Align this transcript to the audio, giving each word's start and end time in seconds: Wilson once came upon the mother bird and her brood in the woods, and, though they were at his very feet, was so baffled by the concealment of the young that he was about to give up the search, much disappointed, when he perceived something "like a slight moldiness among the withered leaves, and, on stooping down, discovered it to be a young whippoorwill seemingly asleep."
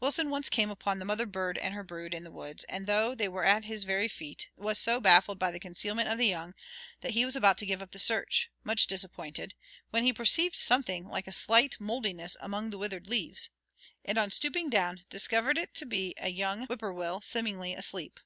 Wilson 0.00 0.30
once 0.30 0.48
came 0.48 0.68
upon 0.68 0.98
the 0.98 1.04
mother 1.04 1.26
bird 1.26 1.56
and 1.56 1.74
her 1.74 1.84
brood 1.84 2.12
in 2.12 2.24
the 2.24 2.32
woods, 2.32 2.64
and, 2.64 2.88
though 2.88 3.14
they 3.14 3.28
were 3.28 3.44
at 3.44 3.66
his 3.66 3.84
very 3.84 4.08
feet, 4.08 4.48
was 4.56 4.80
so 4.80 4.98
baffled 5.00 5.38
by 5.38 5.52
the 5.52 5.60
concealment 5.60 6.08
of 6.08 6.18
the 6.18 6.26
young 6.26 6.54
that 7.02 7.12
he 7.12 7.24
was 7.24 7.36
about 7.36 7.56
to 7.58 7.66
give 7.66 7.80
up 7.80 7.92
the 7.92 7.98
search, 8.00 8.50
much 8.64 8.88
disappointed, 8.88 9.54
when 9.90 10.02
he 10.02 10.12
perceived 10.12 10.56
something 10.56 11.06
"like 11.06 11.28
a 11.28 11.32
slight 11.32 11.76
moldiness 11.78 12.36
among 12.40 12.70
the 12.70 12.78
withered 12.78 13.06
leaves, 13.06 13.50
and, 14.04 14.18
on 14.18 14.32
stooping 14.32 14.70
down, 14.70 15.04
discovered 15.08 15.56
it 15.56 15.72
to 15.72 15.86
be 15.86 16.14
a 16.16 16.30
young 16.30 16.66
whippoorwill 16.66 17.20
seemingly 17.20 17.72
asleep." 17.72 18.18